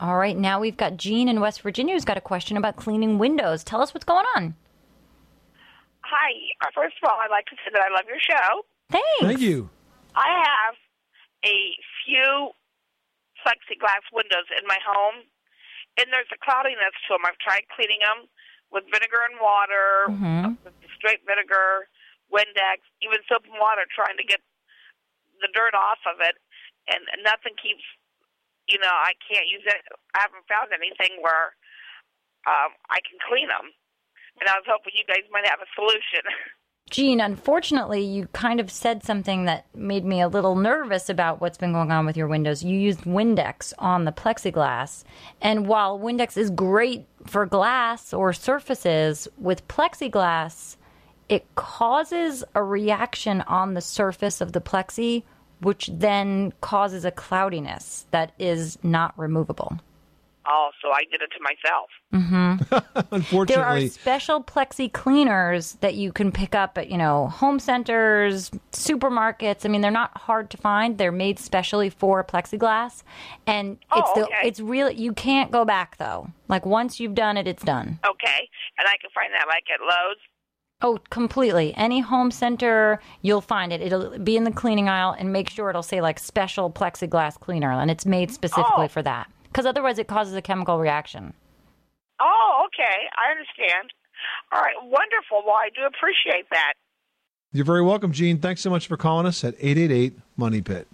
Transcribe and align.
All 0.00 0.16
right, 0.16 0.36
now 0.36 0.60
we've 0.60 0.76
got 0.76 0.96
Jean 0.96 1.28
in 1.28 1.40
West 1.40 1.60
Virginia 1.62 1.94
who's 1.94 2.04
got 2.04 2.16
a 2.16 2.20
question 2.22 2.56
about 2.56 2.76
cleaning 2.76 3.18
windows. 3.18 3.64
Tell 3.64 3.82
us 3.82 3.92
what's 3.92 4.04
going 4.06 4.24
on. 4.36 4.54
Hi. 6.06 6.30
Uh, 6.62 6.70
First 6.74 6.94
of 7.02 7.10
all, 7.10 7.18
I'd 7.18 7.30
like 7.34 7.46
to 7.46 7.56
say 7.66 7.70
that 7.74 7.82
I 7.82 7.90
love 7.92 8.06
your 8.06 8.20
show. 8.22 8.62
Thanks. 8.90 9.20
Thank 9.20 9.40
you. 9.40 9.68
I 10.14 10.30
have 10.30 10.74
a 11.44 11.58
few 12.06 12.50
plexiglass 13.42 14.06
windows 14.14 14.46
in 14.54 14.64
my 14.66 14.78
home, 14.86 15.26
and 15.98 16.06
there's 16.14 16.30
a 16.32 16.38
cloudiness 16.38 16.94
to 17.10 17.14
them. 17.18 17.26
I've 17.26 17.38
tried 17.42 17.66
cleaning 17.74 17.98
them 18.00 18.28
with 18.70 18.84
vinegar 18.94 19.20
and 19.30 19.40
water, 19.42 20.06
Mhm. 20.14 20.56
straight 20.96 21.24
vinegar, 21.26 21.88
Windex, 22.30 22.84
even 23.02 23.18
soap 23.28 23.44
and 23.44 23.58
water, 23.58 23.84
trying 23.94 24.16
to 24.16 24.24
get 24.24 24.40
the 25.40 25.48
dirt 25.54 25.74
off 25.74 25.98
of 26.06 26.20
it, 26.20 26.36
and 26.88 27.00
nothing 27.22 27.54
keeps. 27.56 27.82
You 28.68 28.78
know, 28.78 28.92
I 28.92 29.16
can't 29.24 29.48
use 29.48 29.64
it. 29.64 29.80
I 30.14 30.28
haven't 30.28 30.44
found 30.48 30.70
anything 30.72 31.20
where 31.24 31.56
um, 32.46 32.76
I 32.92 33.00
can 33.00 33.16
clean 33.28 33.48
them, 33.48 33.72
and 34.40 34.48
I 34.48 34.56
was 34.60 34.68
hoping 34.68 34.92
you 34.94 35.08
guys 35.08 35.24
might 35.32 35.48
have 35.48 35.60
a 35.60 35.70
solution. 35.74 36.24
Jean, 36.90 37.20
unfortunately, 37.20 38.02
you 38.02 38.28
kind 38.32 38.60
of 38.60 38.70
said 38.70 39.04
something 39.04 39.44
that 39.44 39.66
made 39.74 40.04
me 40.04 40.22
a 40.22 40.28
little 40.28 40.56
nervous 40.56 41.10
about 41.10 41.40
what's 41.40 41.58
been 41.58 41.72
going 41.72 41.92
on 41.92 42.06
with 42.06 42.16
your 42.16 42.28
windows. 42.28 42.64
You 42.64 42.78
used 42.78 43.00
Windex 43.00 43.74
on 43.78 44.04
the 44.04 44.12
plexiglass. 44.12 45.04
And 45.42 45.66
while 45.66 45.98
Windex 45.98 46.38
is 46.38 46.48
great 46.48 47.04
for 47.26 47.44
glass 47.44 48.14
or 48.14 48.32
surfaces, 48.32 49.28
with 49.36 49.68
plexiglass, 49.68 50.76
it 51.28 51.44
causes 51.56 52.42
a 52.54 52.62
reaction 52.62 53.42
on 53.42 53.74
the 53.74 53.82
surface 53.82 54.40
of 54.40 54.52
the 54.52 54.60
plexi, 54.60 55.24
which 55.60 55.90
then 55.92 56.52
causes 56.60 57.04
a 57.04 57.10
cloudiness 57.10 58.06
that 58.10 58.32
is 58.38 58.78
not 58.82 59.12
removable. 59.18 59.78
oh, 60.50 60.70
so 60.80 60.88
I 60.90 61.02
did 61.12 61.20
it 61.20 61.30
to 61.36 61.40
myself. 61.42 61.90
Mhm. 62.10 63.06
Unfortunately, 63.12 63.54
there 63.54 63.66
are 63.66 63.86
special 63.88 64.42
plexi 64.42 64.90
cleaners 64.90 65.72
that 65.82 65.94
you 65.94 66.10
can 66.10 66.32
pick 66.32 66.54
up 66.54 66.78
at, 66.78 66.88
you 66.90 66.96
know, 66.96 67.26
home 67.26 67.58
centers, 67.58 68.50
supermarkets. 68.72 69.66
I 69.66 69.68
mean, 69.68 69.82
they're 69.82 69.90
not 69.90 70.16
hard 70.16 70.48
to 70.50 70.56
find. 70.56 70.96
They're 70.96 71.12
made 71.12 71.38
specially 71.38 71.90
for 71.90 72.24
plexiglass. 72.24 73.02
And 73.46 73.76
it's 73.94 74.08
Oh, 74.10 74.12
the 74.14 74.24
okay. 74.26 74.40
it's 74.48 74.60
really 74.60 74.94
you 74.94 75.12
can't 75.12 75.50
go 75.50 75.66
back 75.66 75.98
though. 75.98 76.28
Like 76.48 76.64
once 76.64 76.98
you've 76.98 77.14
done 77.14 77.36
it, 77.36 77.46
it's 77.46 77.62
done. 77.62 77.98
Okay, 78.08 78.48
and 78.78 78.88
I 78.88 78.96
can 79.02 79.10
find 79.14 79.30
that 79.34 79.46
like 79.48 79.64
at 79.72 79.80
Lowe's. 79.80 80.16
Oh, 80.80 80.98
completely. 81.10 81.74
Any 81.76 82.00
home 82.00 82.30
center, 82.30 83.00
you'll 83.22 83.40
find 83.40 83.72
it. 83.72 83.80
It'll 83.80 84.16
be 84.18 84.36
in 84.36 84.44
the 84.44 84.52
cleaning 84.52 84.88
aisle 84.88 85.14
and 85.18 85.32
make 85.32 85.48
sure 85.50 85.70
it'll 85.70 85.82
say 85.82 86.00
like 86.00 86.18
special 86.20 86.70
plexiglass 86.70 87.38
cleaner 87.38 87.72
and 87.72 87.90
it's 87.90 88.06
made 88.06 88.30
specifically 88.30 88.84
Oh. 88.84 88.88
for 88.88 89.02
that. 89.02 89.28
Cuz 89.52 89.66
otherwise 89.66 89.98
it 89.98 90.06
causes 90.06 90.34
a 90.34 90.42
chemical 90.42 90.78
reaction. 90.78 91.34
Oh, 92.20 92.66
okay, 92.66 93.08
I 93.16 93.30
understand. 93.32 93.92
All 94.52 94.60
right, 94.60 94.74
wonderful. 94.82 95.42
Well, 95.44 95.56
I 95.56 95.70
do 95.74 95.82
appreciate 95.84 96.48
that. 96.50 96.74
you're 97.52 97.64
very 97.64 97.82
welcome, 97.82 98.12
Jean. 98.12 98.38
Thanks 98.38 98.60
so 98.60 98.70
much 98.70 98.86
for 98.86 98.96
calling 98.96 99.26
us 99.26 99.42
at 99.42 99.54
888 99.58 100.18
Money 100.36 100.60
Pit. 100.60 100.86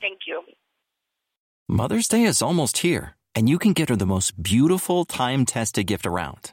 Thank 0.00 0.20
you. 0.26 0.42
Mother's 1.68 2.06
Day 2.08 2.22
is 2.22 2.40
almost 2.40 2.78
here, 2.78 3.16
and 3.34 3.48
you 3.48 3.58
can 3.58 3.72
get 3.72 3.88
her 3.88 3.96
the 3.96 4.06
most 4.06 4.42
beautiful 4.42 5.04
time 5.04 5.44
tested 5.44 5.86
gift 5.86 6.06
around 6.06 6.52